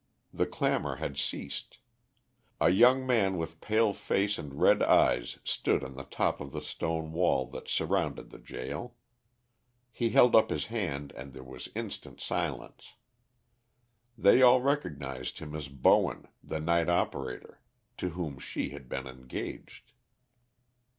[0.33, 1.77] The clamour had ceased.
[2.59, 6.59] A young man with pale face and red eyes stood on the top of the
[6.61, 8.95] stone wall that surrounded the gaol.
[9.91, 12.93] He held up his hand and there was instant silence.
[14.17, 17.61] They all recognised him as Bowen, the night operator,
[17.97, 19.91] to whom she had been engaged.